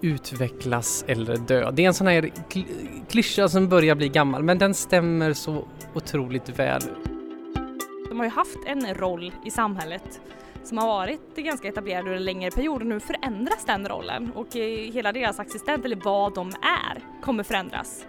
[0.00, 1.70] utvecklas eller dö.
[1.70, 2.66] Det är en sån här kl-
[3.08, 6.82] klyscha som börjar bli gammal men den stämmer så otroligt väl.
[8.08, 10.20] De har ju haft en roll i samhället
[10.64, 14.56] som har varit ganska etablerad under en längre period och nu förändras den rollen och
[14.56, 18.06] eh, hela deras existens, eller vad de är, kommer förändras.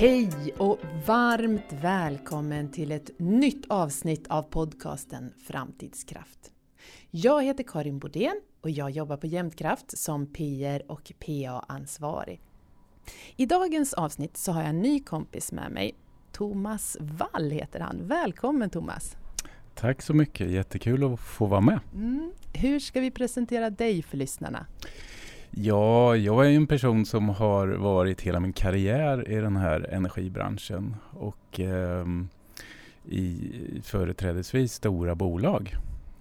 [0.00, 6.52] Hej och varmt välkommen till ett nytt avsnitt av podcasten Framtidskraft.
[7.10, 12.40] Jag heter Karin Bodén och jag jobbar på Jämtkraft som PR och PA-ansvarig.
[13.36, 15.94] I dagens avsnitt så har jag en ny kompis med mig.
[16.32, 18.06] Thomas Wall heter han.
[18.06, 19.16] Välkommen Thomas!
[19.74, 21.80] Tack så mycket, jättekul att få vara med.
[21.94, 22.32] Mm.
[22.54, 24.66] Hur ska vi presentera dig för lyssnarna?
[25.50, 30.96] Ja, jag är en person som har varit hela min karriär i den här energibranschen
[31.10, 32.06] och eh,
[33.04, 35.76] i företrädesvis stora bolag.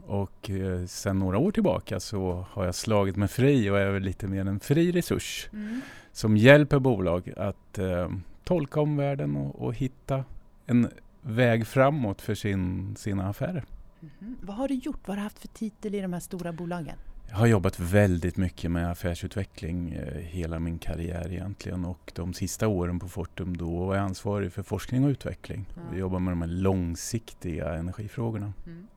[0.08, 4.28] Och eh, sedan några år tillbaka så har jag slagit mig fri och är lite
[4.28, 5.82] mer en fri resurs mm.
[6.12, 8.10] som hjälper bolag att eh,
[8.44, 10.24] tolka omvärlden och, och hitta
[10.66, 10.90] en
[11.22, 13.66] väg framåt för sin, sina affärer.
[14.02, 14.36] Mm.
[14.42, 15.08] Vad har du gjort?
[15.08, 16.98] Vad har du haft för titel i de här stora bolagen?
[17.30, 22.68] Jag har jobbat väldigt mycket med affärsutveckling eh, hela min karriär egentligen och de sista
[22.68, 25.66] åren på Fortum då var jag ansvarig för forskning och utveckling.
[25.76, 25.94] Mm.
[25.94, 28.54] Vi jobbar med de här långsiktiga energifrågorna.
[28.66, 28.88] Mm.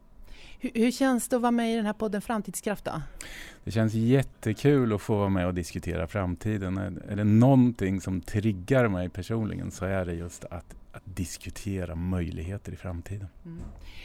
[0.59, 3.03] Hur, hur, känns det att vara med i den här podden Framtidskraft då?
[3.65, 6.79] Det känns jättekul att få vara med och diskutera framtiden.
[7.09, 12.73] Är det någonting som triggar mig personligen så är det just att, att diskutera möjligheter
[12.73, 13.29] i framtiden.
[13.45, 13.63] Mm.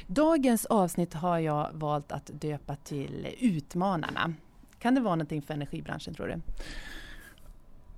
[0.07, 4.33] Dagens avsnitt har jag valt att döpa till Utmanarna.
[4.79, 6.41] Kan det vara någonting för energibranschen tror du?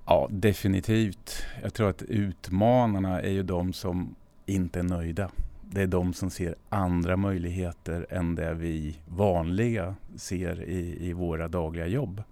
[0.06, 1.32] Ja, definitivt.
[1.62, 4.14] Jag tror att utmanarna är ju de som
[4.46, 5.30] inte är nöjda
[5.70, 11.48] det är de som ser andra möjligheter än det vi vanliga ser i, i våra
[11.48, 12.22] dagliga jobb.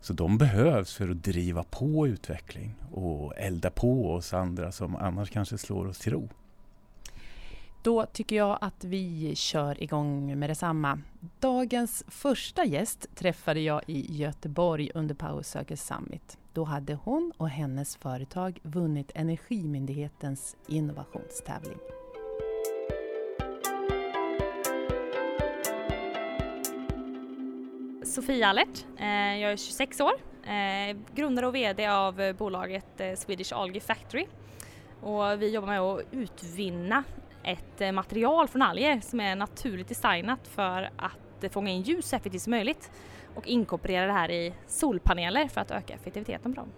[0.00, 5.30] Så de behövs för att driva på utveckling och elda på oss andra som annars
[5.30, 6.28] kanske slår oss till ro.
[7.82, 11.00] Då tycker jag att vi kör igång med detsamma.
[11.40, 16.38] Dagens första gäst träffade jag i Göteborg under Power Summit.
[16.52, 21.78] Då hade hon och hennes företag vunnit Energimyndighetens innovationstävling.
[28.08, 33.52] Sofia Allert, eh, jag är 26 år, eh, grundare och VD av eh, bolaget Swedish
[33.52, 34.26] Algae Factory.
[35.02, 37.04] Och vi jobbar med att utvinna
[37.44, 42.42] ett material från alger som är naturligt designat för att fånga in ljus så effektivt
[42.42, 42.90] som möjligt
[43.34, 46.68] och inkorporera det här i solpaneler för att öka effektiviteten på dem.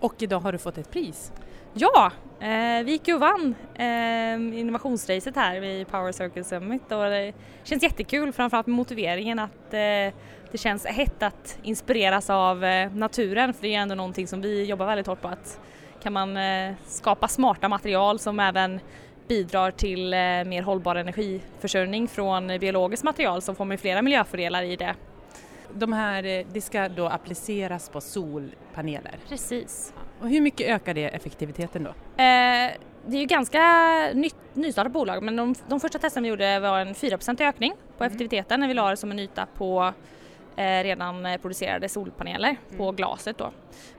[0.00, 1.32] Och idag har du fått ett pris.
[1.74, 7.04] Ja, eh, vi gick ju och vann eh, innovationsracet här vid Power Circle Summit och
[7.04, 7.32] det
[7.64, 10.14] känns jättekul framförallt med motiveringen att eh,
[10.50, 14.64] det känns hett att inspireras av eh, naturen för det är ändå någonting som vi
[14.64, 15.60] jobbar väldigt hårt på att
[16.02, 18.80] kan man eh, skapa smarta material som även
[19.28, 24.76] bidrar till eh, mer hållbar energiförsörjning från biologiskt material så får man flera miljöfördelar i
[24.76, 24.94] det.
[25.72, 29.18] De här, det ska då appliceras på solpaneler?
[29.28, 29.92] Precis.
[30.20, 31.90] Och hur mycket ökar det effektiviteten då?
[31.90, 32.70] Eh,
[33.06, 33.62] det är ju ganska
[34.14, 38.04] nytt, nystartat bolag men de, de första testen vi gjorde var en 4% ökning på
[38.04, 38.06] mm.
[38.06, 39.92] effektiviteten när vi la det som en yta på
[40.56, 42.78] eh, redan producerade solpaneler mm.
[42.78, 43.50] på glaset då.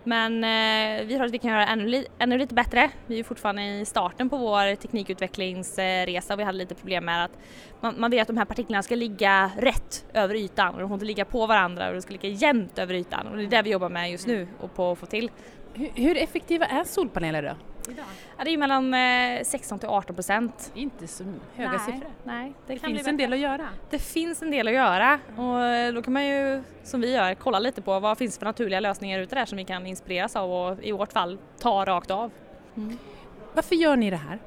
[0.03, 2.89] Men eh, vi tror att vi kan göra ännu, ännu lite bättre.
[3.07, 7.31] Vi är fortfarande i starten på vår teknikutvecklingsresa och vi hade lite problem med att
[7.79, 10.95] man, man vill att de här partiklarna ska ligga rätt över ytan och de får
[10.95, 13.61] inte ligga på varandra och de ska ligga jämnt över ytan och det är det
[13.61, 15.31] vi jobbar med just nu och på att få till.
[15.73, 17.55] Hur, effektiva är solpaneler då?
[18.37, 18.95] Ja, det är mellan
[19.45, 20.71] 16 eh, till 18 procent.
[20.75, 21.23] Inte så
[21.55, 22.11] höga nej, siffror.
[22.23, 23.67] Nej, det, det finns en del att göra.
[23.89, 27.35] Det finns en del att göra och eh, då kan man ju som vi gör
[27.35, 30.51] kolla lite på vad finns för naturliga lösningar ute där som vi kan inspireras av
[30.51, 32.31] och i vårt fall ta rakt av.
[32.77, 32.97] Mm.
[33.53, 34.39] Varför gör ni det här?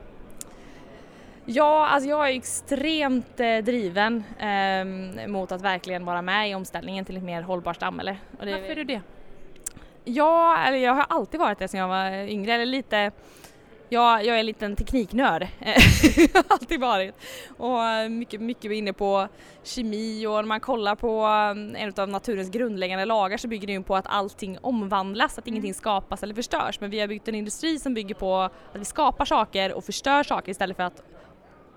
[1.47, 7.05] Ja, alltså jag är extremt eh, driven eh, mot att verkligen vara med i omställningen
[7.05, 8.17] till ett mer hållbart samhälle.
[8.31, 9.01] Varför är du det?
[10.05, 13.13] Ja, eller jag har alltid varit det sedan jag var yngre, eller lite
[13.89, 15.47] Ja, jag är en liten tekniknörd,
[16.49, 17.15] alltid varit.
[17.57, 19.29] Och mycket, mycket inne på
[19.63, 23.73] kemi och när man kollar på um, en av naturens grundläggande lagar så bygger det
[23.73, 25.79] ju på att allting omvandlas, att ingenting mm.
[25.79, 26.81] skapas eller förstörs.
[26.81, 30.23] Men vi har byggt en industri som bygger på att vi skapar saker och förstör
[30.23, 31.03] saker istället för att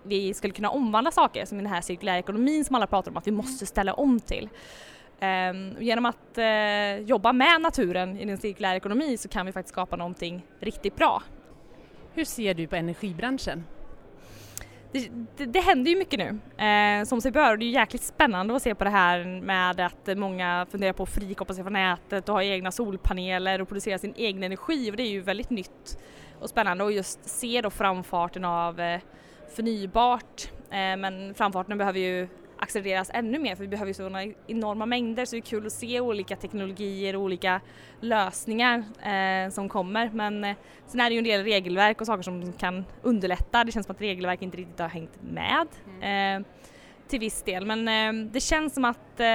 [0.04, 3.18] vi skulle kunna omvandla saker som i den här cirkulära ekonomin som alla pratar om
[3.18, 4.50] att vi måste ställa om till.
[5.22, 9.74] Um, genom att uh, jobba med naturen i den cirkulära ekonomi så kan vi faktiskt
[9.74, 11.24] skapa någonting riktigt bra.
[12.14, 13.64] Hur ser du på energibranschen?
[14.92, 16.64] det, det, det, händer ju mycket nu.
[16.66, 17.52] Eh, som sig bör.
[17.52, 21.04] Och det är jäkligt spännande att se på det här med att många funderar på
[21.04, 24.92] att frikoppla sig från nätet och ha egna solpaneler och producera sin egen energi.
[24.92, 25.98] Och det är ju väldigt nytt
[26.40, 26.84] och spännande.
[26.84, 29.02] Och just se då framfarten av eh,
[29.56, 30.52] förnybart.
[30.70, 32.28] Eh, men framfarten behöver ju
[32.60, 35.74] accelereras ännu mer för vi behöver ju sådana enorma mängder så det är kul att
[35.74, 37.62] se olika teknologier och olika
[38.00, 40.56] lösningar eh, som kommer men eh,
[40.86, 43.64] sen är det ju en del regelverk och saker som kan underlätta.
[43.64, 45.68] Det känns som att regelverk inte riktigt har hängt med
[46.02, 46.42] mm.
[46.42, 46.48] eh,
[47.08, 49.26] till viss del men eh, det känns som att eh,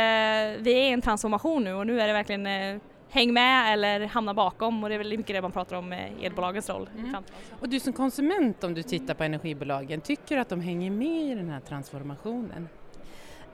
[0.58, 4.06] vi är i en transformation nu och nu är det verkligen eh, häng med eller
[4.06, 5.92] hamna bakom och det är väl mycket det man pratar om
[6.22, 6.88] elbolagens roll.
[6.98, 7.16] Mm.
[7.60, 11.32] Och du som konsument om du tittar på energibolagen, tycker du att de hänger med
[11.32, 12.68] i den här transformationen?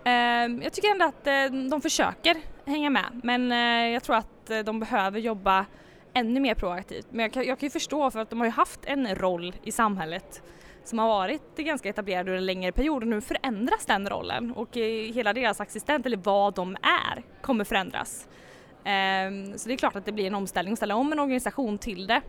[0.08, 4.50] Ehm, jag tycker ändå att eh, de försöker hänga med men eh, jag tror att
[4.50, 5.66] eh, de behöver jobba
[6.12, 7.06] ännu mer proaktivt.
[7.10, 9.54] Men jag kan, jag kan ju förstå för att de har ju haft en roll
[9.62, 10.42] i samhället
[10.84, 14.74] som har varit ganska etablerad under en längre period och nu förändras den rollen och
[15.14, 18.28] hela deras existens eller vad de är kommer förändras.
[18.84, 21.78] Ehm, så det är klart att det blir en omställning att ställa om en organisation
[21.78, 22.20] till det.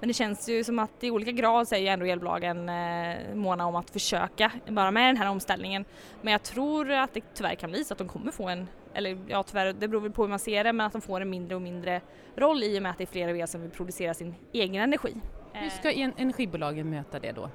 [0.00, 3.34] Men det känns ju som att i olika grad så är ju ändå elbolagen eh,
[3.34, 5.84] måna om att försöka vara med i den här omställningen.
[6.22, 9.18] Men jag tror att det tyvärr kan bli så att de kommer få en, eller
[9.28, 11.30] ja tyvärr, det beror väl på hur man ser det, men att de får en
[11.30, 12.00] mindre och mindre
[12.36, 14.82] roll i och med att det är fler och fler som vill producera sin egen
[14.82, 15.14] energi.
[15.52, 17.50] Hur ska energibolagen möta det då?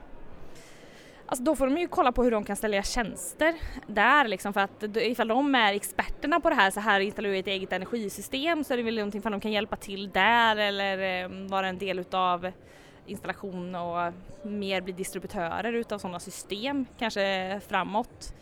[1.31, 3.56] Alltså då får de ju kolla på hur de kan ställa tjänster
[3.88, 7.40] där liksom för att ifall de är experterna på det här så här installerar vi
[7.40, 10.56] ett eget energisystem så är det väl någonting för att de kan hjälpa till där
[10.56, 12.52] eller ehm, vara en del utav
[13.06, 18.34] installation och mer bli distributörer utav sådana system kanske framåt.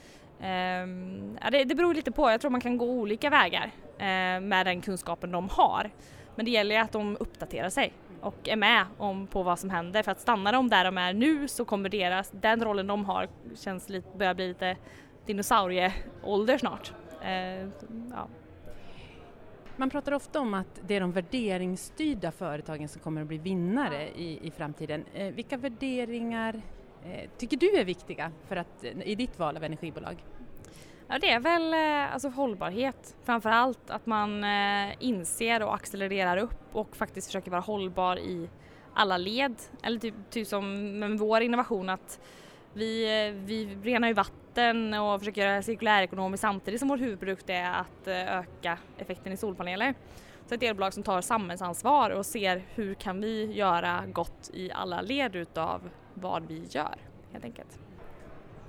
[0.41, 4.65] Ehm, det, det beror lite på, jag tror man kan gå olika vägar eh, med
[4.65, 5.91] den kunskapen de har.
[6.35, 9.69] Men det gäller ju att de uppdaterar sig och är med om på vad som
[9.69, 13.05] händer för att stannar de där de är nu så kommer deras, den rollen de
[13.05, 14.77] har känns lite, börjar bli lite
[15.25, 16.93] dinosaurieålder snart.
[17.21, 17.67] Eh,
[18.11, 18.27] ja.
[19.75, 24.09] Man pratar ofta om att det är de värderingsstyrda företagen som kommer att bli vinnare
[24.09, 25.05] i, i framtiden.
[25.13, 26.61] Eh, vilka värderingar
[27.05, 30.23] eh, tycker du är viktiga för att, i ditt val av energibolag?
[31.09, 36.37] Ja, det är väl eh, alltså hållbarhet framför allt att man eh, inser och accelererar
[36.37, 38.49] upp och faktiskt försöker vara hållbar i
[38.93, 39.55] alla led.
[39.83, 42.19] Eller typ, typ som med vår innovation att
[42.73, 47.71] vi, eh, vi renar ju vatten och försöker göra cirkulärekonomiskt samtidigt som vår huvudprodukt är
[47.71, 49.93] att eh, öka effekten i solpaneler.
[50.45, 55.01] Så ett elbolag som tar samhällsansvar och ser hur kan vi göra gott i alla
[55.01, 56.95] led utav vad vi gör
[57.31, 57.86] helt enkelt.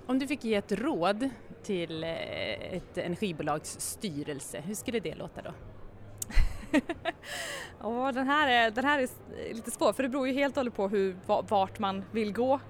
[0.09, 1.31] Om du fick ge ett råd
[1.63, 2.11] till eh,
[2.75, 5.51] ett energibolags styrelse, hur skulle det låta då?
[7.89, 9.09] oh, den här, är, den här är
[9.55, 11.17] lite svår för det beror ju helt och hållet på hur,
[11.49, 12.61] vart man vill gå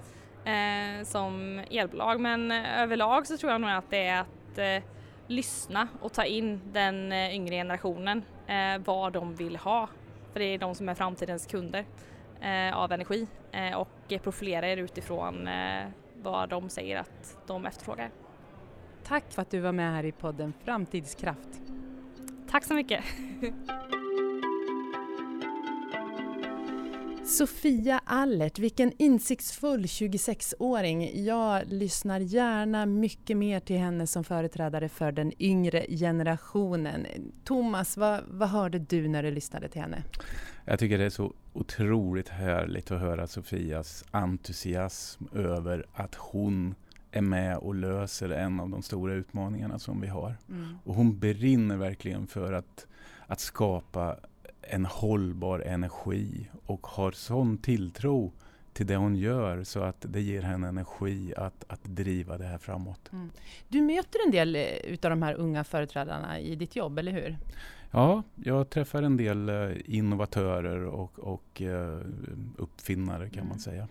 [0.45, 4.91] eh, som elbolag men eh, överlag så tror jag nog att det är att eh,
[5.27, 9.89] lyssna och ta in den eh, yngre generationen, eh, vad de vill ha.
[10.33, 11.85] För det är de som är framtidens kunder
[12.41, 13.27] eh, av energi
[13.77, 15.49] och profilera er utifrån
[16.23, 18.11] vad de säger att de efterfrågar.
[19.05, 21.61] Tack för att du var med här i podden Framtidskraft.
[22.51, 23.05] Tack så mycket.
[27.29, 31.25] Sofia Allert, vilken insiktsfull 26-åring.
[31.25, 37.07] Jag lyssnar gärna mycket mer till henne som företrädare för den yngre generationen.
[37.45, 40.03] Thomas, vad, vad hörde du när du lyssnade till henne?
[40.65, 46.75] Jag tycker det är så otroligt härligt att höra Sofias entusiasm över att hon
[47.11, 50.37] är med och löser en av de stora utmaningarna som vi har.
[50.49, 50.79] Mm.
[50.85, 52.87] Och hon brinner verkligen för att,
[53.27, 54.17] att skapa
[54.71, 58.33] en hållbar energi och har sån tilltro
[58.73, 62.59] till det hon gör så att det ger henne energi att, att driva det här
[62.59, 63.13] framåt.
[63.13, 63.31] Mm.
[63.69, 67.37] Du möter en del eh, utav de här unga företrädarna i ditt jobb, eller hur?
[67.91, 71.99] Ja, jag träffar en del eh, innovatörer och, och eh,
[72.57, 73.49] uppfinnare kan mm.
[73.49, 73.89] man säga.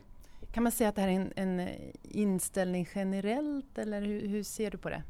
[0.52, 1.70] Kan man säga att det här är en, en
[2.04, 5.04] inställning generellt eller hur, hur, ser du på det?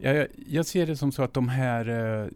[0.00, 2.28] Jag, jag ser det som så att de här eh,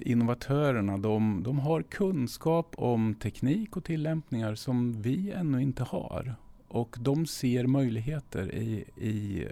[0.00, 6.34] innovatörerna de, de har kunskap om teknik och tillämpningar som vi ännu inte har.
[6.68, 9.50] Och de ser möjligheter i, i eh,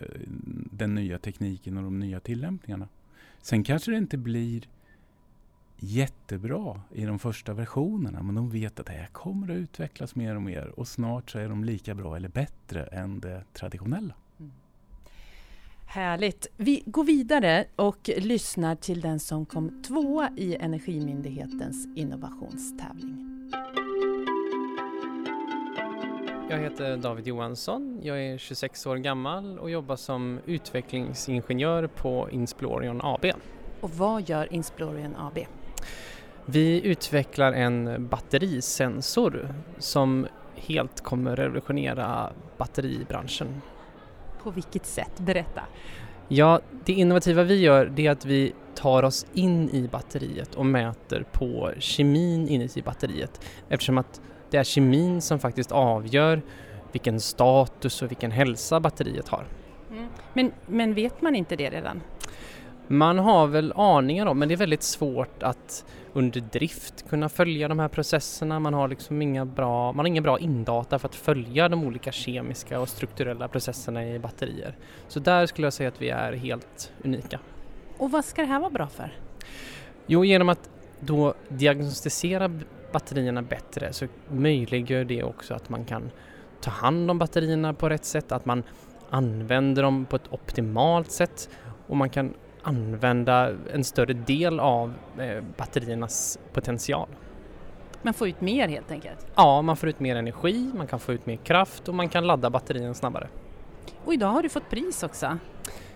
[0.73, 2.88] den nya tekniken och de nya tillämpningarna.
[3.42, 4.68] Sen kanske det inte blir
[5.78, 10.37] jättebra i de första versionerna men de vet att det här kommer att utvecklas mer
[10.37, 14.14] och mer och snart så är de lika bra eller bättre än det traditionella.
[15.87, 16.47] Härligt!
[16.57, 23.50] Vi går vidare och lyssnar till den som kom tvåa i Energimyndighetens innovationstävling.
[26.50, 33.00] Jag heter David Johansson, jag är 26 år gammal och jobbar som utvecklingsingenjör på Insplorion
[33.03, 33.26] AB.
[33.81, 35.38] Och vad gör Insplorion AB?
[36.47, 43.61] Vi utvecklar en batterisensor som helt kommer revolutionera batteribranschen.
[44.45, 45.21] På vilket sätt?
[45.21, 45.63] Berätta.
[46.29, 50.67] Ja, det innovativa vi gör det är att vi tar oss in i batteriet och
[50.67, 54.21] mäter på kemin inuti batteriet eftersom att
[54.51, 56.43] det är kemin som faktiskt avgör
[56.93, 59.47] vilken status och vilken hälsa batteriet har.
[59.91, 60.07] Mm.
[60.33, 62.03] Men, men vet man inte det redan?
[62.88, 67.69] Man har väl aningar om, men det är väldigt svårt att under drift kunna följa
[67.69, 68.61] de här processerna.
[68.61, 72.12] Man har liksom inga bra, man har inga bra indata för att följa de olika
[72.12, 74.76] kemiska och strukturella processerna i batterier.
[75.09, 77.41] Så där skulle jag säga att vi är helt unika.
[77.99, 79.12] Och vad ska det här vara bra för?
[80.07, 82.61] Jo, genom att då diagnostisera
[82.93, 86.11] batterierna bättre så möjliggör det också att man kan
[86.61, 88.62] ta hand om batterierna på rätt sätt, att man
[89.11, 91.49] använder dem på ett optimalt sätt
[91.87, 97.09] och man kan använda en större del av eh, batteriernas potential.
[98.02, 99.26] Man får ut mer helt enkelt?
[99.35, 102.26] Ja, man får ut mer energi, man kan få ut mer kraft och man kan
[102.26, 103.28] ladda batterierna snabbare.
[104.04, 105.38] Och idag har du fått pris också?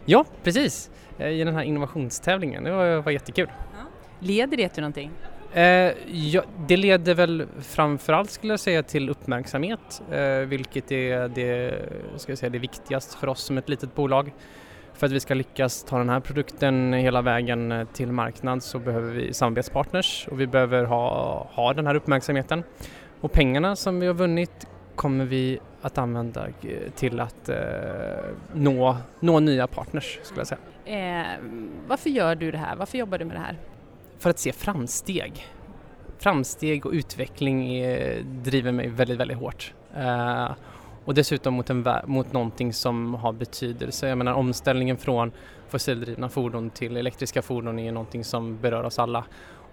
[0.04, 0.90] Ja, precis!
[1.18, 3.48] Eh, I den här innovationstävlingen, det var, var jättekul.
[3.56, 3.84] Ja.
[4.18, 5.10] Leder det till någonting?
[5.52, 11.82] Eh, ja, det leder väl framförallt skulle jag säga till uppmärksamhet, eh, vilket är det,
[12.16, 14.32] ska jag säga, det viktigaste för oss som ett litet bolag.
[14.98, 18.78] För att vi ska lyckas ta den här produkten hela vägen eh, till marknad så
[18.78, 22.64] behöver vi samarbetspartners och vi behöver ha, ha den här uppmärksamheten.
[23.20, 27.56] Och pengarna som vi har vunnit kommer vi att använda eh, till att eh,
[28.52, 30.60] nå, nå nya partners skulle jag säga.
[30.84, 31.26] Eh,
[31.86, 32.76] varför gör du det här?
[32.76, 33.58] Varför jobbar du med det här?
[34.18, 35.46] För att se framsteg.
[36.18, 39.74] Framsteg och utveckling är, driver mig väldigt, väldigt hårt.
[39.96, 40.50] Eh,
[41.08, 44.08] och dessutom mot, en, mot någonting som har betydelse.
[44.08, 45.32] Jag menar omställningen från
[45.68, 49.24] fossildrivna fordon till elektriska fordon är någonting som berör oss alla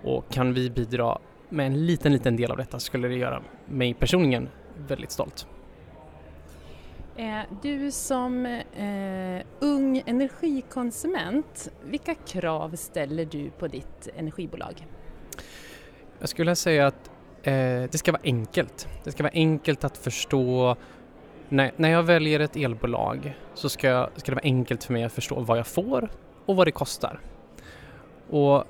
[0.04, 1.18] och kan vi bidra
[1.50, 4.50] med en liten, liten del av detta skulle det göra mig personligen
[4.88, 5.48] väldigt stolt.
[7.18, 14.88] Eh, du som eh, ung energikonsument, vilka krav ställer du på ditt energibolag?
[16.20, 17.12] Jag skulle säga att
[17.44, 17.54] eh,
[17.92, 18.88] det ska vara enkelt.
[19.04, 20.76] Det ska vara enkelt att förstå
[21.50, 25.04] när, när jag väljer ett elbolag så ska, jag, ska det vara enkelt för mig
[25.04, 26.10] att förstå vad jag får
[26.46, 27.20] och vad det kostar.
[28.30, 28.66] Och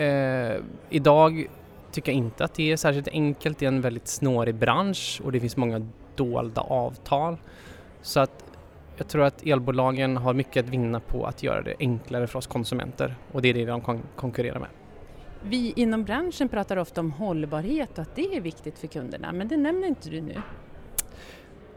[0.00, 0.60] eh,
[0.90, 1.46] idag
[1.92, 3.58] tycker jag inte att det är särskilt enkelt.
[3.58, 5.86] Det är en väldigt snårig bransch och det finns många
[6.16, 7.36] dolda avtal.
[8.02, 8.44] Så att
[8.96, 12.46] jag tror att elbolagen har mycket att vinna på att göra det enklare för oss
[12.46, 14.68] konsumenter och det är det de kon konkurrerar med.
[15.42, 19.48] Vi inom branschen pratar ofta om hållbarhet och att det är viktigt för kunderna, men
[19.48, 20.42] det nämner inte du nu.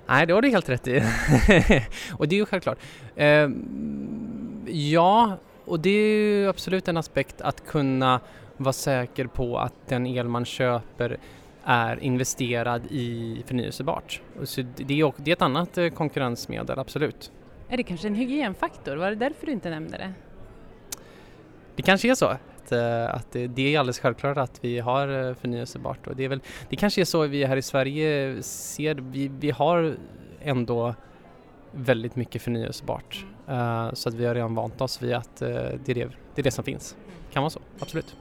[0.10, 0.98] Nej, det har du helt rätt i.
[2.12, 2.78] och det är ju självklart.
[3.16, 3.50] Eh,
[4.68, 8.20] ja, och det är ju absolut en aspekt att kunna
[8.58, 11.18] vara säker på att den el man köper
[11.64, 14.22] är investerad i förnyelsebart.
[14.44, 17.32] Så det, är, det är ett annat eh, konkurrensmedel, absolut.
[17.70, 18.96] Är det kanske en hygienfaktor?
[18.96, 20.14] Var det därför du inte nämnde det?
[21.76, 22.38] Det kanske är så
[22.72, 26.30] att, eh, att det är alldeles självklart att vi har eh, förnyelsebart och det är
[26.30, 29.96] väl, det kanske är så vi här i Sverige ser, vi, vi har
[30.42, 30.96] ändå
[31.72, 35.96] väldigt mycket förnyelsebart uh, så att vi har redan vant oss vid att det, är
[35.96, 36.96] det, det är det som finns.
[37.32, 38.16] Kan vara så, absolut.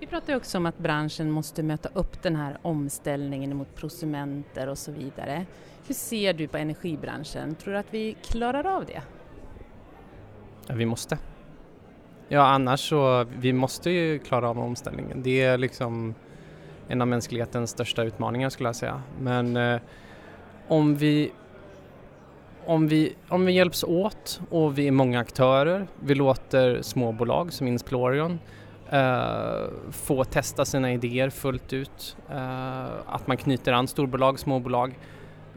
[0.00, 4.78] Vi pratar också om att branschen måste möta upp den här omställningen mot prosumenter och
[4.78, 5.46] så vidare.
[5.86, 7.54] Hur ser du på energibranschen?
[7.54, 9.02] Tror du att vi klarar av det?
[10.66, 11.18] Ja, vi måste.
[12.28, 15.22] Ja, annars så, vi måste ju klara av omställningen.
[15.22, 16.14] Det är liksom
[16.88, 19.02] en av mänsklighetens största utmaningar skulle jag säga.
[19.20, 19.80] Men eh,
[20.68, 21.32] om vi
[22.66, 27.66] om vi, om vi hjälps åt och vi är många aktörer, vi låter småbolag som
[27.66, 28.38] Insplorion
[28.90, 34.98] eh, få testa sina idéer fullt ut, eh, att man knyter an storbolag, småbolag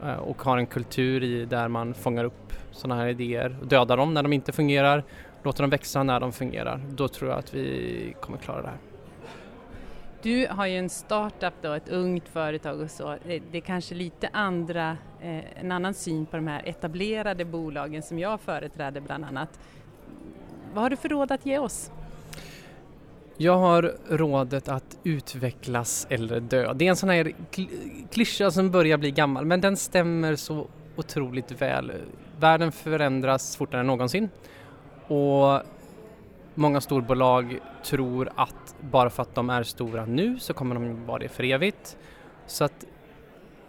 [0.02, 4.14] eh, och har en kultur i där man fångar upp sådana här idéer, dödar dem
[4.14, 5.04] när de inte fungerar
[5.42, 6.80] låta dem växa när de fungerar.
[6.90, 8.78] Då tror jag att vi kommer klara det här.
[10.22, 13.16] Du har ju en startup då, ett ungt företag och så.
[13.26, 18.18] Det, är kanske lite andra, eh, en annan syn på de här etablerade bolagen som
[18.18, 19.60] jag företräder bland annat.
[20.74, 21.90] Vad har du för råd att ge oss?
[23.36, 26.72] Jag har rådet att utvecklas eller dö.
[26.72, 27.32] Det är en sån här
[28.10, 30.66] klyscha som börjar bli gammal men den stämmer så
[30.96, 31.92] otroligt väl.
[32.40, 34.28] Världen förändras fortare än någonsin
[35.10, 35.62] och
[36.54, 41.18] många storbolag tror att bara för att de är stora nu så kommer de vara
[41.18, 41.96] det för evigt.
[42.46, 42.86] Så att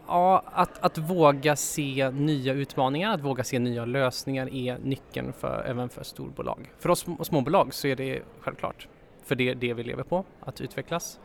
[0.07, 5.63] Ja, att, att våga se nya utmaningar, att våga se nya lösningar är nyckeln för,
[5.67, 6.71] även för storbolag.
[6.79, 8.87] För oss småbolag så är det självklart,
[9.23, 11.19] för det är det vi lever på, att utvecklas.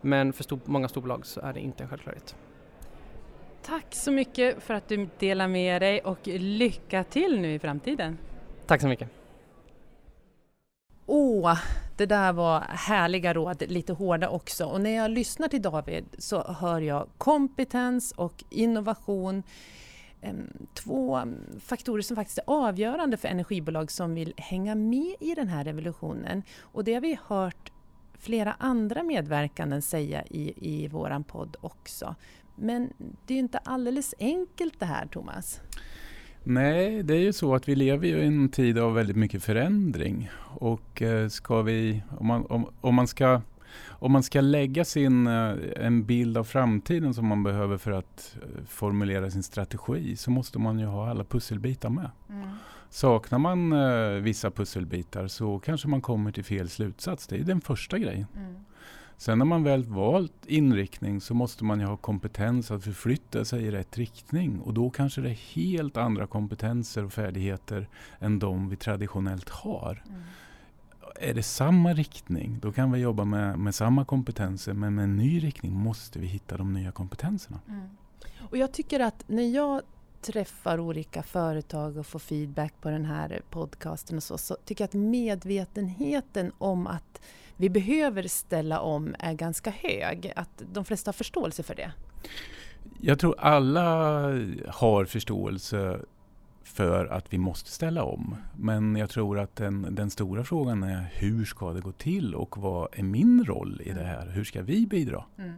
[0.00, 2.36] Men för stor, många storbolag så är det inte en självklarhet.
[3.62, 8.18] Tack så mycket för att du delar med dig och lycka till nu i framtiden.
[8.66, 9.21] Tack så mycket.
[11.06, 11.58] Åh,
[11.96, 14.66] det där var härliga råd, lite hårda också.
[14.66, 19.42] Och när jag lyssnar till David så hör jag kompetens och innovation.
[20.74, 21.22] Två
[21.60, 26.42] faktorer som faktiskt är avgörande för energibolag som vill hänga med i den här revolutionen.
[26.60, 27.72] Och det har vi hört
[28.18, 32.14] flera andra medverkanden säga i, i våran podd också.
[32.56, 32.92] Men
[33.26, 35.60] det är inte alldeles enkelt det här, Thomas.
[36.44, 40.30] Nej, det är ju så att vi lever i en tid av väldigt mycket förändring.
[40.40, 43.40] Och eh, ska vi, om man, om, om man ska
[43.88, 48.36] om man ska lägga sin, eh, en bild av framtiden som man behöver för att
[48.42, 52.10] eh, formulera sin strategi så måste man ju ha alla pusselbitar med.
[52.28, 52.48] Mm.
[52.90, 53.74] Saknar man
[54.24, 57.26] vissa pusselbitar så kanske man kommer till fel slutsats.
[57.26, 58.26] Det är den första grejen.
[58.36, 58.54] Mm.
[59.22, 63.62] Sen när man väl valt inriktning så måste man ju ha kompetens att förflytta sig
[63.62, 67.88] i rätt riktning och då kanske det är helt andra kompetenser och färdigheter
[68.18, 70.02] än de vi traditionellt har.
[70.08, 70.22] Mm.
[71.20, 75.16] Är det samma riktning, då kan vi jobba med, med samma kompetenser men med en
[75.16, 77.60] ny riktning måste vi hitta de nya kompetenserna.
[77.68, 77.88] Mm.
[78.50, 79.82] Och jag tycker att när jag
[80.20, 84.88] träffar olika företag och får feedback på den här podcasten och så, så tycker jag
[84.88, 87.20] att medvetenheten om att
[87.62, 90.32] vi behöver ställa om är ganska hög.
[90.36, 91.92] Att de flesta har förståelse för det.
[93.00, 93.82] Jag tror alla
[94.68, 96.00] har förståelse
[96.62, 98.36] för att vi måste ställa om.
[98.56, 102.58] Men jag tror att den, den, stora frågan är hur ska det gå till och
[102.58, 104.26] vad är min roll i det här?
[104.26, 105.24] Hur ska vi bidra?
[105.38, 105.54] Mm.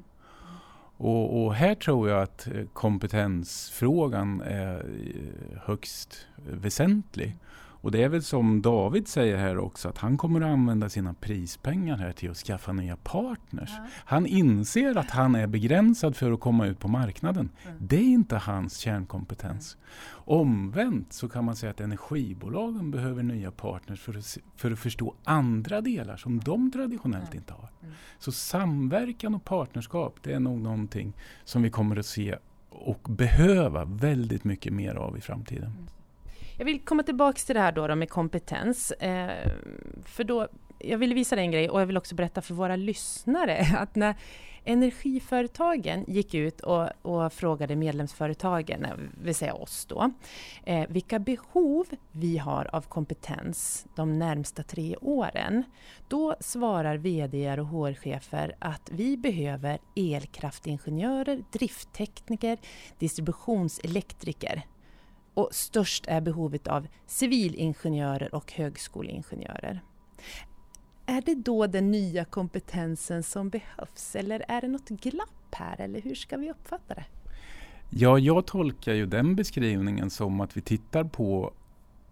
[0.97, 4.87] Och, och, här tror jag att kompetensfrågan är
[5.65, 7.37] högst väsentlig.
[7.85, 11.15] Och det är väl som David säger här också att han kommer att använda sina
[11.15, 13.71] prispengar här till att skaffa nya partners.
[13.77, 13.87] Ja.
[14.05, 17.51] Han inser att han är begränsad för att komma ut på marknaden.
[17.65, 17.77] Mm.
[17.81, 19.77] Det är inte hans kärnkompetens.
[19.77, 20.41] Mm.
[20.41, 25.15] Omvänt så kan man säga att energibolagen behöver nya partners för att, för att förstå
[25.25, 27.39] andra delar som de traditionellt mm.
[27.39, 27.69] inte har.
[27.83, 27.95] Mm.
[28.19, 31.13] Så samverkan och partnerskap det är nog någonting
[31.45, 32.37] som vi kommer att se
[32.71, 35.73] och behöva väldigt mycket mer av i framtiden.
[36.57, 38.91] Jag vill komma tillbaka till det här då, då med kompetens.
[38.91, 39.51] Eh,
[40.05, 42.77] för då, jag vill visa dig en grej och jag vill också berätta för våra
[42.77, 44.15] lyssnare att när
[44.65, 50.11] energiföretagen gick ut och, och frågade medlemsföretagen, det vill säga oss då,
[50.65, 55.63] eh, vilka behov vi har av kompetens de närmsta tre åren.
[56.09, 62.59] Då svarar VD och HR-chefer att vi behöver elkraftingenjörer, drifttekniker,
[62.99, 64.65] distributionselektriker
[65.35, 69.81] och störst är behovet av civilingenjörer och högskoleingenjörer.
[71.07, 76.01] Är det då den nya kompetensen som behövs eller är det något glapp här eller
[76.01, 77.05] hur ska vi uppfatta det?
[77.91, 81.53] Ja, jag tolkar ju den beskrivningen som att vi tittar på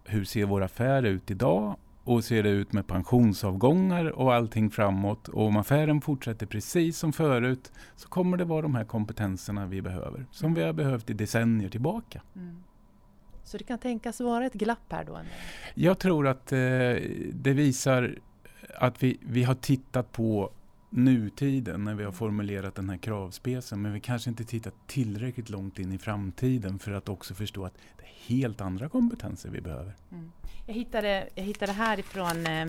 [0.03, 5.27] hur ser vår affär ut idag och ser det ut med pensionsavgångar och allting framåt.
[5.27, 9.81] Och om affären fortsätter precis som förut så kommer det vara de här kompetenserna vi
[9.81, 12.21] behöver, som vi har behövt i decennier tillbaka.
[12.35, 12.63] Mm.
[13.43, 15.19] Så det kan tänkas vara ett glapp här då?
[15.73, 16.57] Jag tror att eh,
[17.33, 18.15] det visar
[18.75, 20.51] att vi, vi har tittat på
[20.89, 25.79] nutiden när vi har formulerat den här kravspecen men vi kanske inte tittat tillräckligt långt
[25.79, 29.93] in i framtiden för att också förstå att det är helt andra kompetenser vi behöver.
[30.11, 30.31] Mm.
[30.67, 32.67] Jag, hittade, jag hittade härifrån eh,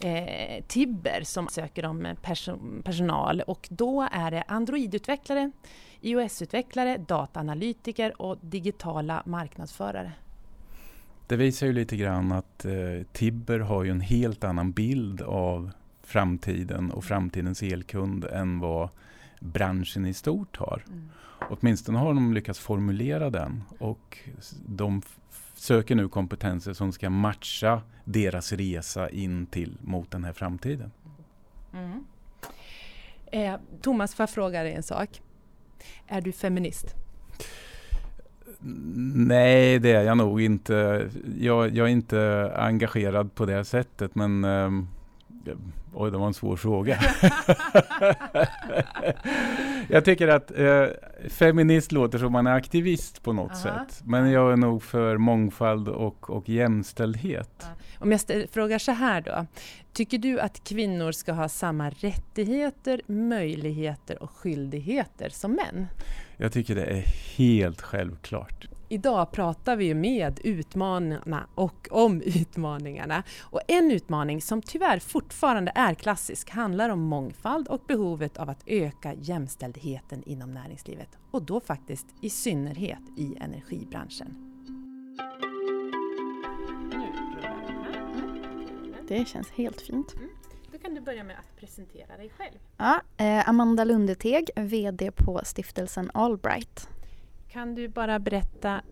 [0.00, 5.50] eh, Tibber som söker om person, personal och då är det Android-utvecklare,
[6.04, 10.12] iOS-utvecklare, dataanalytiker och digitala marknadsförare.
[11.26, 12.72] Det visar ju lite grann att eh,
[13.12, 15.70] Tibber har ju en helt annan bild av
[16.02, 18.88] framtiden och framtidens elkund än vad
[19.40, 20.84] branschen i stort har.
[20.86, 21.08] Mm.
[21.50, 24.18] Åtminstone har de lyckats formulera den och
[24.66, 25.02] de
[25.54, 30.92] söker nu kompetenser som ska matcha deras resa in till mot den här framtiden.
[31.72, 32.04] Mm.
[33.26, 35.20] Eh, Thomas, får jag fråga dig en sak?
[36.06, 36.94] Är du feminist?
[39.14, 41.08] Nej, det är jag nog inte.
[41.38, 44.70] Jag, jag är inte engagerad på det sättet men eh,
[45.94, 46.98] Oj, det var en svår fråga.
[49.88, 50.86] jag tycker att eh,
[51.28, 53.60] feminist låter som man är aktivist på något Aha.
[53.60, 54.02] sätt.
[54.04, 57.66] Men jag är nog för mångfald och, och jämställdhet.
[57.98, 59.46] Om jag frågar så här då.
[59.92, 65.86] Tycker du att kvinnor ska ha samma rättigheter, möjligheter och skyldigheter som män?
[66.36, 67.04] Jag tycker det är
[67.36, 68.68] helt självklart.
[68.94, 73.22] Idag pratar vi med utmanarna och om utmaningarna.
[73.40, 78.62] Och en utmaning som tyvärr fortfarande är klassisk handlar om mångfald och behovet av att
[78.66, 81.08] öka jämställdheten inom näringslivet.
[81.30, 84.34] Och då faktiskt i synnerhet i energibranschen.
[89.08, 90.14] Det känns helt fint.
[90.14, 90.28] Mm.
[90.72, 92.58] Då kan du börja med att presentera dig själv.
[92.76, 96.88] Ja, eh, Amanda Lundeteg, VD på stiftelsen Allbright.
[97.54, 98.82] Kan du bara berätta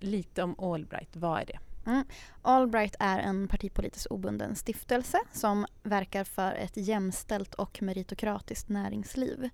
[0.00, 1.58] lite om Allbright, vad är det?
[1.90, 2.04] Mm.
[2.42, 9.48] Allbright är en partipolitiskt obunden stiftelse som verkar för ett jämställt och meritokratiskt näringsliv.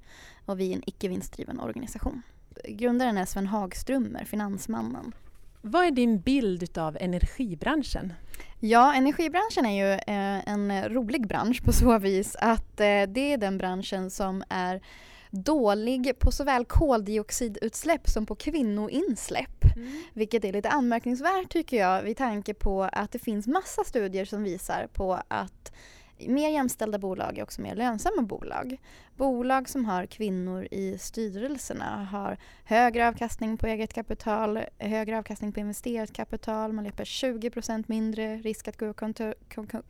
[0.47, 2.23] Och vi är en icke vinstdriven organisation.
[2.65, 5.15] Grundaren är Sven Hagströmer, finansmannen.
[5.63, 8.13] Vad är din bild av energibranschen?
[8.61, 13.39] Ja, energibranschen är ju eh, en rolig bransch på så vis att eh, det är
[13.39, 14.81] den branschen som är
[15.31, 19.65] dålig på såväl koldioxidutsläpp som på kvinnoinsläpp.
[19.77, 20.03] Mm.
[20.13, 24.43] Vilket är lite anmärkningsvärt tycker jag vid tanke på att det finns massa studier som
[24.43, 25.73] visar på att
[26.19, 28.77] mer jämställda bolag är också mer lönsamma bolag.
[29.17, 35.61] Bolag som har kvinnor i styrelserna har högre avkastning på eget kapital, högre avkastning på
[35.61, 38.95] investerat kapital, man löper 20% mindre risk att gå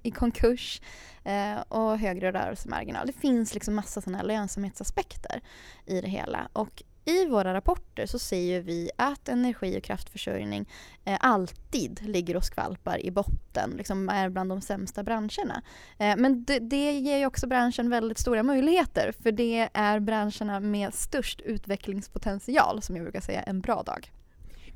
[0.02, 0.80] i konkurs
[1.24, 3.06] eh, och högre rörelsemarginal.
[3.06, 5.40] Det finns liksom massa sådana lönsamhetsaspekter
[5.86, 6.48] i det hela.
[6.52, 10.68] Och i våra rapporter så ser vi att energi och kraftförsörjning
[11.04, 15.62] eh, alltid ligger och skvalpar i botten, liksom är bland de sämsta branscherna.
[15.98, 20.60] Eh, men det, det ger ju också branschen väldigt stora möjligheter för det är branscherna
[20.60, 24.12] med störst utvecklingspotential som jag brukar säga en bra dag.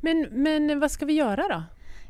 [0.00, 1.62] Men, men vad ska vi göra då?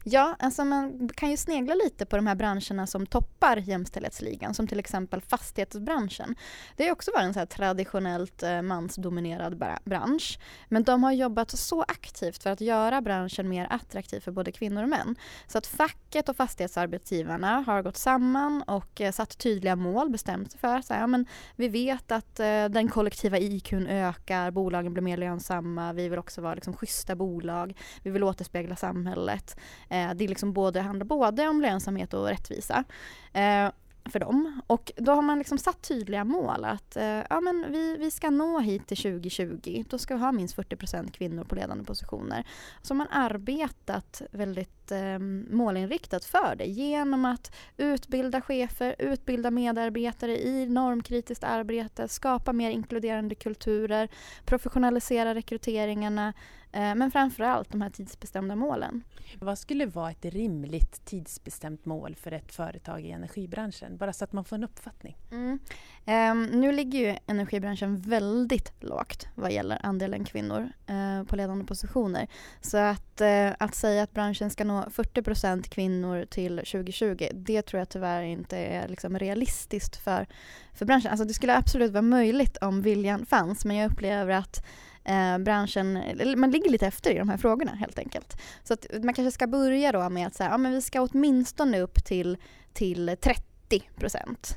[0.04, 4.66] Ja, alltså man kan ju snegla lite på de här branscherna som toppar jämställdhetsligan, som
[4.66, 6.34] till exempel fastighetsbranschen.
[6.76, 11.82] Det har också varit en så traditionellt eh, mansdominerad bransch, men de har jobbat så
[11.82, 15.16] aktivt för att göra branschen mer attraktiv för både kvinnor och män.
[15.46, 20.60] Så att facket och fastighetsarbetsgivarna har gått samman och eh, satt tydliga mål, bestämt sig
[20.60, 25.16] för att ja, men vi vet att eh, den kollektiva IQn ökar, bolagen blir mer
[25.16, 29.56] lönsamma, vi vill också vara liksom, schyssta bolag, vi vill återspegla samhället.
[29.90, 32.84] Eh, det liksom både, handlar både om lönsamhet och rättvisa.
[33.32, 33.70] Eh,
[34.04, 34.60] för dem.
[34.66, 38.30] Och då har man liksom satt tydliga mål att eh, ja, men vi, vi ska
[38.30, 39.84] nå hit till 2020.
[39.88, 42.46] Då ska vi ha minst 40% kvinnor på ledande positioner.
[42.82, 45.18] Så har man arbetat väldigt eh,
[45.50, 53.34] målinriktat för det genom att utbilda chefer, utbilda medarbetare i normkritiskt arbete, skapa mer inkluderande
[53.34, 54.08] kulturer,
[54.44, 56.32] professionalisera rekryteringarna
[56.72, 59.02] eh, men framförallt de här tidsbestämda målen.
[59.38, 63.96] Vad skulle vara ett rimligt tidsbestämt mål för ett företag i energibranschen?
[63.96, 65.16] Bara så att man får en uppfattning.
[65.30, 65.58] Mm.
[66.06, 72.28] Um, nu ligger ju energibranschen väldigt lågt vad gäller andelen kvinnor uh, på ledande positioner.
[72.60, 77.78] Så att, uh, att säga att branschen ska nå 40% kvinnor till 2020, det tror
[77.78, 80.26] jag tyvärr inte är liksom realistiskt för,
[80.74, 81.10] för branschen.
[81.10, 84.66] Alltså det skulle absolut vara möjligt om viljan fanns, men jag upplever att
[85.10, 85.92] eh, branschen,
[86.36, 88.40] man ligger lite efter i de här frågorna helt enkelt.
[88.62, 91.80] Så att man kanske ska börja då med att säga, ja men vi ska åtminstone
[91.80, 92.36] upp till,
[92.72, 94.56] till 30 procent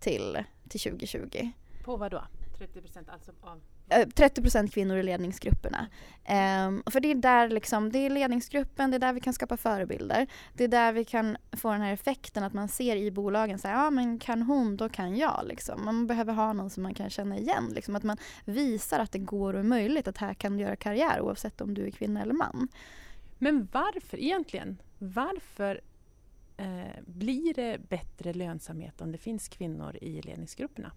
[0.00, 1.50] till, till 2020.
[1.84, 2.24] På vad då?
[2.58, 5.86] 30 procent alltså av Eh, 30 % kvinnor i ledningsgrupperna.
[6.28, 9.56] Um, för det är där liksom, det är ledningsgruppen, det är där vi kan skapa
[9.56, 10.26] förebilder.
[10.54, 13.68] Det är där vi kan få den här effekten att man ser i bolagen så
[13.68, 15.40] ja men kan hon, då kan jag.
[15.44, 15.84] Liksom.
[15.84, 17.72] Man behöver ha någon som man kan känna igen.
[17.74, 17.96] Liksom.
[17.96, 21.20] Att man visar att det går och är möjligt, att här kan du göra karriär
[21.20, 22.68] oavsett om du är kvinna eller man.
[23.38, 24.78] Men varför egentligen?
[24.98, 25.80] Varför
[26.56, 30.92] eh, blir det bättre lönsamhet om det finns kvinnor i ledningsgrupperna?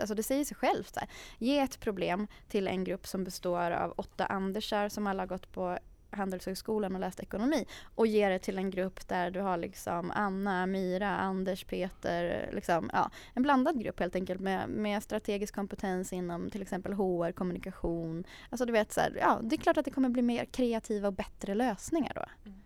[0.00, 0.96] Alltså det säger sig självt.
[0.96, 1.08] Här.
[1.38, 5.52] Ge ett problem till en grupp som består av åtta Andersar som alla har gått
[5.52, 5.78] på
[6.10, 10.66] Handelshögskolan och läst ekonomi och ge det till en grupp där du har liksom Anna,
[10.66, 16.50] Mira, Anders, Peter, liksom, ja, en blandad grupp helt enkelt med, med strategisk kompetens inom
[16.50, 18.24] till exempel HR, kommunikation.
[18.50, 21.08] Alltså du vet så här, ja det är klart att det kommer bli mer kreativa
[21.08, 22.24] och bättre lösningar då.
[22.44, 22.60] Mm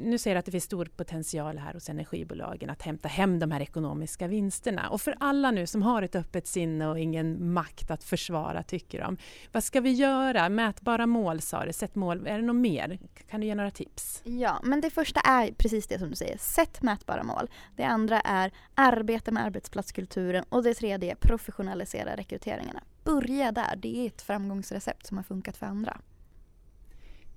[0.00, 3.50] nu ser du att det finns stor potential här hos energibolagen att hämta hem de
[3.50, 4.88] här ekonomiska vinsterna.
[4.88, 9.00] Och för alla nu som har ett öppet sinne och ingen makt att försvara, tycker
[9.00, 9.16] de.
[9.52, 10.48] Vad ska vi göra?
[10.48, 12.26] Mätbara mål sa du, sätt mål.
[12.26, 12.98] Är det något mer?
[13.30, 14.22] Kan du ge några tips?
[14.24, 17.50] Ja, men det första är precis det som du säger, sätt mätbara mål.
[17.76, 22.82] Det andra är arbeta med arbetsplatskulturen och det tredje är professionalisera rekryteringarna.
[23.04, 26.00] Börja där, det är ett framgångsrecept som har funkat för andra.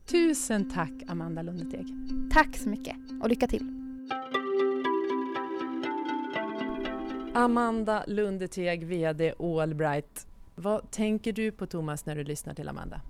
[0.06, 1.86] Tusen tack Amanda Lundeteg.
[2.32, 3.70] Tack så mycket och lycka till!
[7.34, 10.28] Amanda Lundeteg, VD Allbright.
[10.56, 13.02] Vad tänker du på Thomas när du lyssnar till Amanda?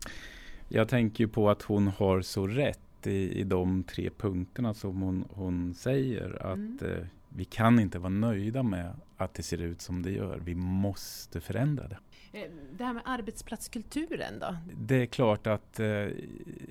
[0.67, 5.25] Jag tänker på att hon har så rätt i, i de tre punkterna som hon,
[5.29, 6.41] hon säger.
[6.41, 7.08] Att mm.
[7.36, 10.39] Vi kan inte vara nöjda med att det ser ut som det gör.
[10.39, 11.98] Vi måste förändra det.
[12.32, 14.58] Eh, det här med arbetsplatskulturen då?
[14.78, 16.08] Det är klart att eh,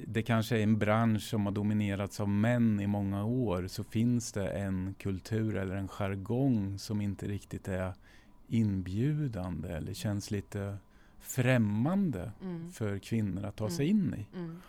[0.07, 3.67] det kanske är en bransch som har dominerats av män i många år.
[3.67, 7.95] Så finns det en kultur eller en jargong som inte riktigt är
[8.49, 10.77] inbjudande eller känns lite
[11.21, 12.73] främmande mm.
[12.73, 13.77] för kvinnor att ta mm.
[13.77, 14.37] sig in i.
[14.37, 14.63] Mm.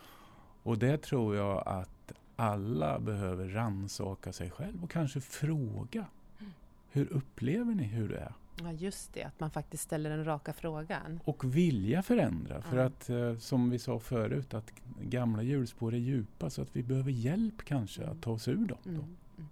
[0.62, 6.06] Och det tror jag att alla behöver ransaka sig själv och kanske fråga.
[6.40, 6.52] Mm.
[6.90, 8.32] Hur upplever ni hur det är?
[8.62, 11.20] Ja just det, att man faktiskt ställer den raka frågan.
[11.24, 12.62] Och vilja förändra.
[12.62, 12.84] För ja.
[12.84, 17.10] att eh, som vi sa förut att gamla hjulspår är djupa så att vi behöver
[17.10, 18.16] hjälp kanske mm.
[18.16, 18.78] att ta oss ur dem.
[18.84, 18.96] Mm.
[18.96, 19.48] Mm.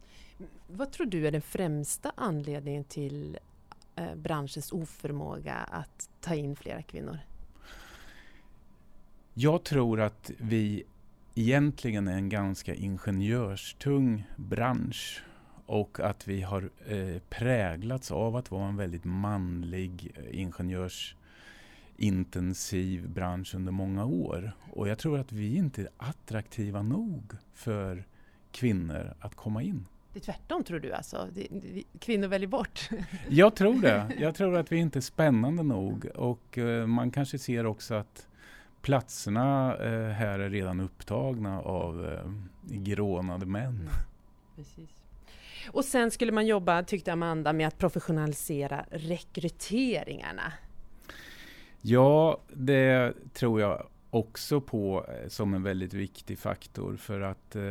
[0.67, 3.39] Vad tror du är den främsta anledningen till
[3.97, 7.19] eh, branschens oförmåga att ta in flera kvinnor?
[9.35, 10.85] Jag tror att vi
[11.35, 15.23] egentligen är en ganska ingenjörstung bransch
[15.67, 23.55] och att vi har eh, präglats av att vara en väldigt manlig eh, ingenjörsintensiv bransch
[23.55, 24.53] under många år.
[24.73, 28.07] Och jag tror att vi inte är attraktiva nog för
[28.51, 29.87] kvinnor att komma in.
[30.13, 31.29] Det är tvärtom tror du alltså?
[31.99, 32.91] Kvinnor väljer bort?
[33.29, 34.13] Jag tror det.
[34.19, 38.27] Jag tror att vi inte är spännande nog och eh, man kanske ser också att
[38.83, 42.33] platserna eh, här är redan upptagna av eh,
[42.79, 43.89] grånade män.
[44.57, 44.91] Precis.
[45.71, 50.53] Och sen skulle man jobba, tyckte Amanda, med att professionalisera rekryteringarna.
[51.81, 57.63] Ja, det tror jag också på eh, som en väldigt viktig faktor för att eh,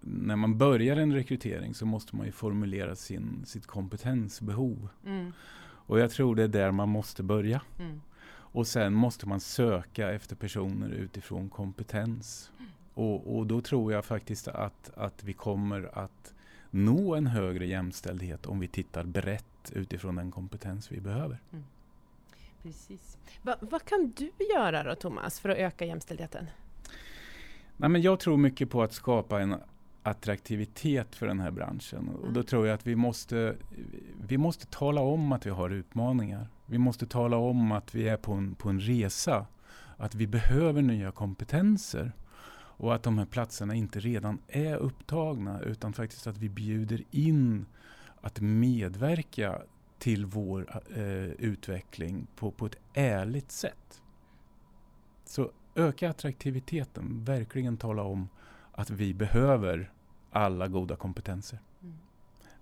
[0.00, 4.88] när man börjar en rekrytering så måste man ju formulera sin, sitt kompetensbehov.
[5.06, 5.32] Mm.
[5.62, 7.60] Och jag tror det är där man måste börja.
[7.78, 8.00] Mm.
[8.52, 12.50] Och sen måste man söka efter personer utifrån kompetens.
[12.94, 16.34] Och, och, då tror jag faktiskt att, att vi kommer att
[16.70, 21.40] nå en högre jämställdhet om vi tittar brett utifrån den kompetens vi behöver.
[21.52, 21.64] Mm.
[22.62, 23.18] Precis.
[23.42, 26.46] Va, vad kan du göra då Thomas för att öka jämställdheten?
[27.76, 29.56] Nej, men jag tror mycket på att skapa en
[30.02, 31.98] attraktivitet för den här branschen.
[31.98, 32.14] Mm.
[32.14, 32.44] Och då mm.
[32.44, 33.56] tror jag att vi måste,
[34.26, 36.46] vi måste tala om att vi har utmaningar.
[36.66, 39.46] Vi måste tala om att vi är på en, på en resa.
[39.96, 42.12] Att vi behöver nya kompetenser.
[42.54, 47.66] Och att de här platserna inte redan är upptagna utan faktiskt att vi bjuder in
[48.20, 49.62] att medverka
[49.98, 54.02] till vår eh, utveckling på, på ett ärligt sätt.
[55.24, 58.28] Så öka attraktiviteten, verkligen tala om
[58.72, 59.92] att vi behöver
[60.30, 61.58] alla goda kompetenser.
[61.82, 61.96] Mm.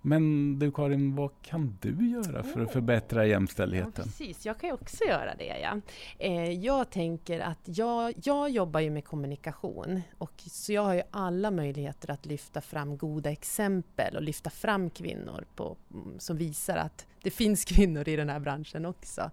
[0.01, 3.91] Men du Karin, vad kan du göra för att förbättra jämställdheten?
[3.95, 5.59] Ja, precis, jag kan också göra det.
[5.61, 5.81] Ja.
[6.19, 11.01] Eh, jag tänker att jag, jag jobbar ju med kommunikation och så jag har ju
[11.11, 16.77] alla möjligheter att lyfta fram goda exempel och lyfta fram kvinnor på, mm, som visar
[16.77, 19.31] att det finns kvinnor i den här branschen också.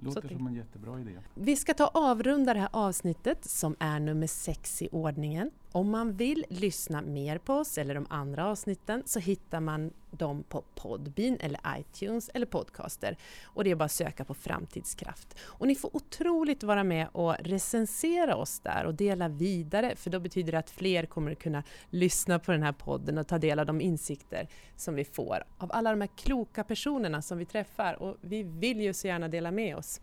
[0.00, 1.10] Låter som en jättebra idé.
[1.34, 5.50] Vi ska ta avrunda det här avsnittet som är nummer sex i ordningen.
[5.72, 10.44] Om man vill lyssna mer på oss eller de andra avsnitten så hittar man dem
[10.48, 13.16] på Podbean eller iTunes eller Podcaster.
[13.44, 15.38] Och det är bara att söka på Framtidskraft.
[15.40, 20.20] Och ni får otroligt vara med och recensera oss där och dela vidare för då
[20.20, 23.66] betyder det att fler kommer kunna lyssna på den här podden och ta del av
[23.66, 28.16] de insikter som vi får av alla de här kloka personerna som vi träffar och
[28.20, 30.00] vi vill ju så gärna dela med oss.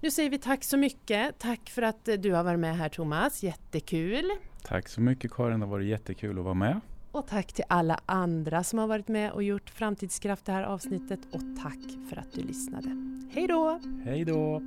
[0.00, 1.38] Nu säger vi tack så mycket.
[1.38, 4.30] Tack för att du har varit med här Thomas, jättekul!
[4.62, 6.80] Tack så mycket Karin, det har varit jättekul att vara med.
[7.12, 11.20] Och tack till alla andra som har varit med och gjort Framtidskraft det här avsnittet
[11.32, 11.78] och tack
[12.10, 12.88] för att du lyssnade.
[13.32, 13.80] Hej då!
[14.04, 14.62] Hej då!